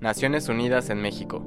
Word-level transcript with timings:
Naciones 0.00 0.48
Unidas 0.48 0.88
en 0.88 1.02
México. 1.02 1.44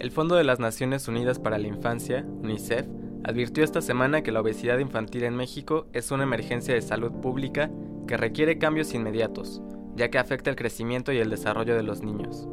El 0.00 0.10
Fondo 0.10 0.36
de 0.36 0.44
las 0.44 0.58
Naciones 0.58 1.06
Unidas 1.06 1.38
para 1.38 1.58
la 1.58 1.68
Infancia, 1.68 2.24
UNICEF, 2.26 2.86
advirtió 3.24 3.62
esta 3.62 3.82
semana 3.82 4.22
que 4.22 4.32
la 4.32 4.40
obesidad 4.40 4.78
infantil 4.78 5.24
en 5.24 5.36
México 5.36 5.88
es 5.92 6.10
una 6.10 6.22
emergencia 6.22 6.72
de 6.72 6.80
salud 6.80 7.12
pública 7.20 7.70
que 8.08 8.16
requiere 8.16 8.56
cambios 8.56 8.94
inmediatos, 8.94 9.60
ya 9.94 10.10
que 10.10 10.16
afecta 10.16 10.48
el 10.48 10.56
crecimiento 10.56 11.12
y 11.12 11.18
el 11.18 11.28
desarrollo 11.28 11.76
de 11.76 11.82
los 11.82 12.02
niños. 12.02 12.48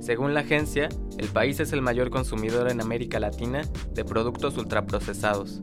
Según 0.00 0.34
la 0.34 0.40
agencia, 0.40 0.88
el 1.16 1.28
país 1.28 1.60
es 1.60 1.72
el 1.72 1.80
mayor 1.80 2.10
consumidor 2.10 2.68
en 2.68 2.80
América 2.80 3.20
Latina 3.20 3.62
de 3.92 4.04
productos 4.04 4.58
ultraprocesados, 4.58 5.60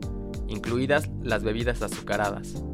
incluidas 0.48 1.10
las 1.22 1.42
bebidas 1.42 1.82
azucaradas. 1.82 2.64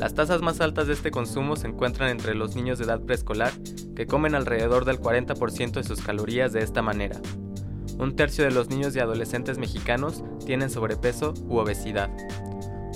Las 0.00 0.14
tasas 0.14 0.40
más 0.40 0.62
altas 0.62 0.86
de 0.86 0.94
este 0.94 1.10
consumo 1.10 1.56
se 1.56 1.68
encuentran 1.68 2.08
entre 2.08 2.34
los 2.34 2.56
niños 2.56 2.78
de 2.78 2.86
edad 2.86 3.02
preescolar, 3.02 3.52
que 3.94 4.06
comen 4.06 4.34
alrededor 4.34 4.86
del 4.86 4.98
40% 4.98 5.72
de 5.72 5.84
sus 5.84 6.00
calorías 6.00 6.54
de 6.54 6.62
esta 6.62 6.80
manera. 6.80 7.20
Un 7.98 8.16
tercio 8.16 8.44
de 8.44 8.50
los 8.50 8.70
niños 8.70 8.96
y 8.96 9.00
adolescentes 9.00 9.58
mexicanos 9.58 10.24
tienen 10.46 10.70
sobrepeso 10.70 11.34
u 11.44 11.58
obesidad. 11.58 12.08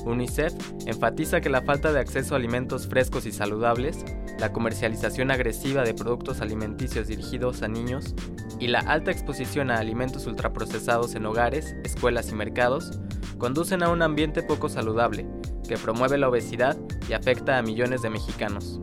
UNICEF 0.07 0.55
enfatiza 0.87 1.43
que 1.43 1.51
la 1.51 1.61
falta 1.61 1.93
de 1.93 2.01
acceso 2.01 2.35
a 2.35 2.39
alimentos 2.39 2.87
frescos 2.87 3.27
y 3.27 3.33
saludables, 3.33 4.03
la 4.39 4.55
comercialización 4.55 5.31
agresiva 5.31 5.83
de 5.83 5.93
productos 5.93 6.41
alimenticios 6.41 7.09
dirigidos 7.09 7.61
a 7.61 7.69
niños 7.69 8.15
y 8.59 8.69
la 8.69 8.79
alta 8.79 9.11
exposición 9.11 9.71
a 9.71 9.77
alimentos 9.77 10.27
ultraprocesados 10.27 11.15
en 11.15 11.27
hogares, 11.27 11.77
escuelas 11.85 12.31
y 12.31 12.35
mercados 12.35 12.99
conducen 13.37 13.83
a 13.83 13.91
un 13.91 14.01
ambiente 14.01 14.43
poco 14.43 14.71
saludable, 14.71 15.27
que 15.69 15.77
promueve 15.77 16.19
la 16.19 16.29
obesidad 16.29 16.77
y 17.09 17.13
afecta 17.13 17.59
a 17.59 17.63
millones 17.63 18.03
de 18.03 18.11
mexicanos. 18.11 18.81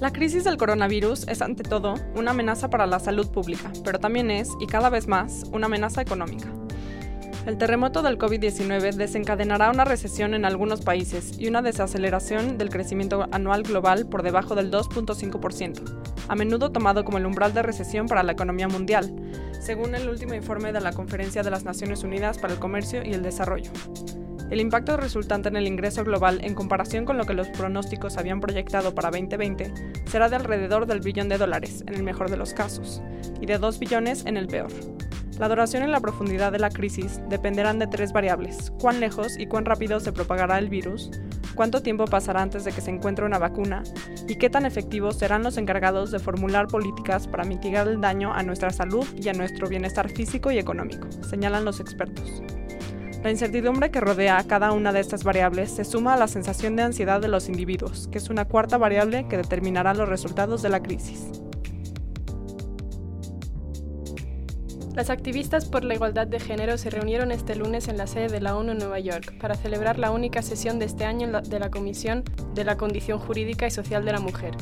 La 0.00 0.12
crisis 0.12 0.42
del 0.42 0.56
coronavirus 0.56 1.28
es 1.28 1.42
ante 1.42 1.62
todo 1.62 1.94
una 2.16 2.32
amenaza 2.32 2.68
para 2.70 2.86
la 2.86 2.98
salud 2.98 3.30
pública, 3.30 3.72
pero 3.84 4.00
también 4.00 4.32
es, 4.32 4.48
y 4.60 4.66
cada 4.66 4.90
vez 4.90 5.06
más, 5.06 5.44
una 5.52 5.66
amenaza 5.66 6.02
económica. 6.02 6.48
El 7.46 7.56
terremoto 7.56 8.02
del 8.02 8.18
COVID-19 8.18 8.94
desencadenará 8.94 9.70
una 9.70 9.84
recesión 9.84 10.34
en 10.34 10.44
algunos 10.44 10.80
países 10.80 11.38
y 11.38 11.46
una 11.48 11.62
desaceleración 11.62 12.58
del 12.58 12.70
crecimiento 12.70 13.28
anual 13.30 13.62
global 13.62 14.08
por 14.08 14.24
debajo 14.24 14.56
del 14.56 14.72
2.5%, 14.72 16.01
a 16.32 16.34
menudo 16.34 16.72
tomado 16.72 17.04
como 17.04 17.18
el 17.18 17.26
umbral 17.26 17.52
de 17.52 17.60
recesión 17.60 18.06
para 18.06 18.22
la 18.22 18.32
economía 18.32 18.66
mundial, 18.66 19.14
según 19.60 19.94
el 19.94 20.08
último 20.08 20.32
informe 20.32 20.72
de 20.72 20.80
la 20.80 20.94
Conferencia 20.94 21.42
de 21.42 21.50
las 21.50 21.64
Naciones 21.64 22.04
Unidas 22.04 22.38
para 22.38 22.54
el 22.54 22.58
Comercio 22.58 23.04
y 23.04 23.12
el 23.12 23.22
Desarrollo. 23.22 23.70
El 24.48 24.58
impacto 24.58 24.96
resultante 24.96 25.50
en 25.50 25.56
el 25.56 25.66
ingreso 25.66 26.04
global 26.04 26.40
en 26.42 26.54
comparación 26.54 27.04
con 27.04 27.18
lo 27.18 27.26
que 27.26 27.34
los 27.34 27.48
pronósticos 27.48 28.16
habían 28.16 28.40
proyectado 28.40 28.94
para 28.94 29.10
2020 29.10 29.74
será 30.06 30.30
de 30.30 30.36
alrededor 30.36 30.86
del 30.86 31.00
billón 31.00 31.28
de 31.28 31.36
dólares, 31.36 31.84
en 31.86 31.96
el 31.96 32.02
mejor 32.02 32.30
de 32.30 32.38
los 32.38 32.54
casos, 32.54 33.02
y 33.38 33.44
de 33.44 33.58
2 33.58 33.78
billones 33.78 34.24
en 34.24 34.38
el 34.38 34.46
peor. 34.46 34.70
La 35.42 35.48
duración 35.48 35.82
y 35.82 35.88
la 35.88 35.98
profundidad 35.98 36.52
de 36.52 36.60
la 36.60 36.70
crisis 36.70 37.20
dependerán 37.28 37.80
de 37.80 37.88
tres 37.88 38.12
variables, 38.12 38.72
cuán 38.78 39.00
lejos 39.00 39.36
y 39.36 39.48
cuán 39.48 39.64
rápido 39.64 39.98
se 39.98 40.12
propagará 40.12 40.56
el 40.56 40.68
virus, 40.68 41.10
cuánto 41.56 41.82
tiempo 41.82 42.04
pasará 42.04 42.42
antes 42.42 42.62
de 42.62 42.70
que 42.70 42.80
se 42.80 42.92
encuentre 42.92 43.24
una 43.24 43.40
vacuna 43.40 43.82
y 44.28 44.36
qué 44.36 44.48
tan 44.50 44.66
efectivos 44.66 45.18
serán 45.18 45.42
los 45.42 45.56
encargados 45.56 46.12
de 46.12 46.20
formular 46.20 46.68
políticas 46.68 47.26
para 47.26 47.42
mitigar 47.42 47.88
el 47.88 48.00
daño 48.00 48.32
a 48.32 48.44
nuestra 48.44 48.70
salud 48.70 49.04
y 49.20 49.30
a 49.30 49.32
nuestro 49.32 49.68
bienestar 49.68 50.08
físico 50.10 50.52
y 50.52 50.60
económico, 50.60 51.08
señalan 51.28 51.64
los 51.64 51.80
expertos. 51.80 52.40
La 53.24 53.32
incertidumbre 53.32 53.90
que 53.90 54.00
rodea 54.00 54.38
a 54.38 54.44
cada 54.44 54.70
una 54.70 54.92
de 54.92 55.00
estas 55.00 55.24
variables 55.24 55.72
se 55.72 55.84
suma 55.84 56.14
a 56.14 56.18
la 56.18 56.28
sensación 56.28 56.76
de 56.76 56.84
ansiedad 56.84 57.20
de 57.20 57.26
los 57.26 57.48
individuos, 57.48 58.06
que 58.12 58.18
es 58.18 58.30
una 58.30 58.44
cuarta 58.44 58.78
variable 58.78 59.26
que 59.26 59.38
determinará 59.38 59.92
los 59.92 60.08
resultados 60.08 60.62
de 60.62 60.68
la 60.68 60.84
crisis. 60.84 61.41
Las 64.94 65.08
activistas 65.08 65.64
por 65.64 65.84
la 65.84 65.94
igualdad 65.94 66.26
de 66.26 66.38
género 66.38 66.76
se 66.76 66.90
reunieron 66.90 67.32
este 67.32 67.56
lunes 67.56 67.88
en 67.88 67.96
la 67.96 68.06
sede 68.06 68.28
de 68.28 68.42
la 68.42 68.56
ONU 68.56 68.72
en 68.72 68.78
Nueva 68.78 69.00
York 69.00 69.38
para 69.40 69.54
celebrar 69.54 69.98
la 69.98 70.10
única 70.10 70.42
sesión 70.42 70.78
de 70.78 70.84
este 70.84 71.06
año 71.06 71.40
de 71.40 71.58
la 71.58 71.70
Comisión 71.70 72.24
de 72.54 72.64
la 72.64 72.76
Condición 72.76 73.18
Jurídica 73.18 73.66
y 73.66 73.70
Social 73.70 74.04
de 74.04 74.12
la 74.12 74.20
Mujer. 74.20 74.54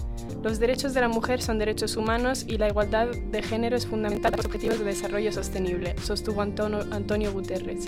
Los 0.44 0.60
derechos 0.60 0.94
de 0.94 1.00
la 1.00 1.08
mujer 1.08 1.42
son 1.42 1.58
derechos 1.58 1.96
humanos 1.96 2.44
y 2.46 2.58
la 2.58 2.68
igualdad 2.68 3.08
de 3.08 3.42
género 3.42 3.76
es 3.76 3.88
fundamental 3.88 4.30
para 4.30 4.44
los 4.44 4.46
objetivos 4.46 4.78
de 4.78 4.84
desarrollo 4.84 5.32
sostenible, 5.32 5.96
sostuvo 6.00 6.42
Antonio 6.42 7.32
Guterres. 7.32 7.86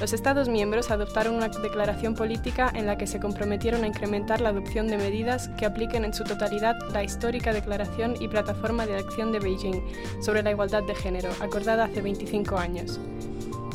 Los 0.00 0.12
Estados 0.12 0.48
miembros 0.48 0.90
adoptaron 0.90 1.36
una 1.36 1.48
declaración 1.48 2.14
política 2.14 2.70
en 2.74 2.86
la 2.86 2.98
que 2.98 3.06
se 3.06 3.20
comprometieron 3.20 3.84
a 3.84 3.86
incrementar 3.86 4.40
la 4.40 4.50
adopción 4.50 4.88
de 4.88 4.98
medidas 4.98 5.48
que 5.56 5.66
apliquen 5.66 6.04
en 6.04 6.12
su 6.12 6.24
totalidad 6.24 6.76
la 6.92 7.04
histórica 7.04 7.52
Declaración 7.52 8.16
y 8.20 8.28
Plataforma 8.28 8.86
de 8.86 8.96
Acción 8.96 9.32
de 9.32 9.38
Beijing 9.38 9.82
sobre 10.20 10.42
la 10.42 10.50
Igualdad 10.50 10.82
de 10.82 10.94
Género, 10.94 11.30
acordada 11.40 11.84
hace 11.84 12.02
25 12.02 12.58
años. 12.58 12.98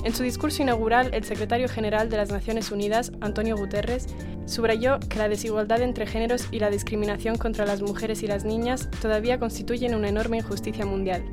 En 0.03 0.13
su 0.13 0.23
discurso 0.23 0.61
inaugural, 0.61 1.13
el 1.13 1.25
secretario 1.25 1.67
general 1.67 2.09
de 2.09 2.17
las 2.17 2.29
Naciones 2.29 2.71
Unidas, 2.71 3.11
Antonio 3.19 3.57
Guterres, 3.57 4.07
subrayó 4.45 4.99
que 4.99 5.19
la 5.19 5.27
desigualdad 5.27 5.81
entre 5.81 6.07
géneros 6.07 6.47
y 6.51 6.59
la 6.59 6.69
discriminación 6.69 7.37
contra 7.37 7.65
las 7.65 7.81
mujeres 7.81 8.23
y 8.23 8.27
las 8.27 8.45
niñas 8.45 8.89
todavía 9.01 9.39
constituyen 9.39 9.95
una 9.95 10.09
enorme 10.09 10.37
injusticia 10.37 10.85
mundial. 10.85 11.23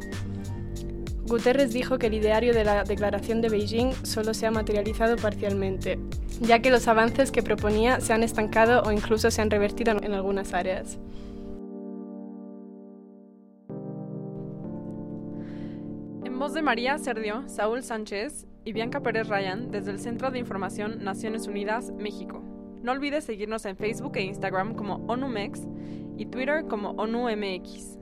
Guterres 1.26 1.72
dijo 1.72 1.98
que 1.98 2.06
el 2.06 2.14
ideario 2.14 2.54
de 2.54 2.64
la 2.64 2.84
Declaración 2.84 3.40
de 3.40 3.48
Beijing 3.48 3.92
solo 4.04 4.32
se 4.32 4.46
ha 4.46 4.52
materializado 4.52 5.16
parcialmente, 5.16 5.98
ya 6.40 6.60
que 6.60 6.70
los 6.70 6.86
avances 6.86 7.32
que 7.32 7.42
proponía 7.42 8.00
se 8.00 8.12
han 8.12 8.22
estancado 8.22 8.82
o 8.84 8.92
incluso 8.92 9.30
se 9.32 9.42
han 9.42 9.50
revertido 9.50 9.96
en 10.00 10.12
algunas 10.12 10.54
áreas. 10.54 11.00
En 16.24 16.38
voz 16.38 16.54
de 16.54 16.62
María 16.62 16.96
Serdio, 16.98 17.42
Saúl 17.48 17.82
Sánchez 17.82 18.46
y 18.64 18.72
Bianca 18.72 19.00
Pérez 19.00 19.26
Ryan 19.26 19.72
desde 19.72 19.90
el 19.90 19.98
Centro 19.98 20.30
de 20.30 20.38
Información 20.38 21.02
Naciones 21.02 21.48
Unidas, 21.48 21.92
México. 21.98 22.40
No 22.82 22.92
olvides 22.92 23.24
seguirnos 23.24 23.64
en 23.64 23.76
Facebook 23.76 24.16
e 24.16 24.22
Instagram 24.22 24.74
como 24.74 25.04
ONUMEX 25.08 25.66
y 26.18 26.26
Twitter 26.26 26.66
como 26.66 26.90
ONUMX. 26.90 27.95